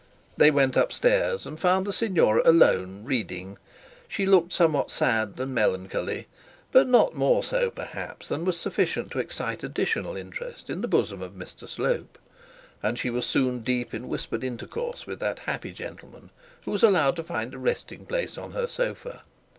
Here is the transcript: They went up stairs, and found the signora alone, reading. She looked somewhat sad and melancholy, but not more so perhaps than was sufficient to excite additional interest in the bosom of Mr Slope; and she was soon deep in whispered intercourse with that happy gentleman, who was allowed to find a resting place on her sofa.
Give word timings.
They 0.35 0.49
went 0.49 0.75
up 0.77 0.91
stairs, 0.91 1.45
and 1.45 1.59
found 1.59 1.85
the 1.85 1.93
signora 1.93 2.41
alone, 2.43 3.03
reading. 3.03 3.59
She 4.07 4.25
looked 4.25 4.51
somewhat 4.51 4.89
sad 4.89 5.39
and 5.39 5.53
melancholy, 5.53 6.25
but 6.71 6.87
not 6.87 7.13
more 7.13 7.43
so 7.43 7.69
perhaps 7.69 8.27
than 8.27 8.43
was 8.43 8.57
sufficient 8.59 9.11
to 9.11 9.19
excite 9.19 9.63
additional 9.63 10.17
interest 10.17 10.71
in 10.71 10.81
the 10.81 10.87
bosom 10.87 11.21
of 11.21 11.33
Mr 11.33 11.69
Slope; 11.69 12.17
and 12.81 12.97
she 12.97 13.11
was 13.11 13.27
soon 13.27 13.59
deep 13.59 13.93
in 13.93 14.09
whispered 14.09 14.43
intercourse 14.43 15.05
with 15.05 15.19
that 15.19 15.37
happy 15.45 15.71
gentleman, 15.71 16.31
who 16.63 16.71
was 16.71 16.81
allowed 16.81 17.15
to 17.17 17.23
find 17.23 17.53
a 17.53 17.59
resting 17.59 18.07
place 18.07 18.39
on 18.39 18.53
her 18.53 18.65
sofa. 18.65 19.21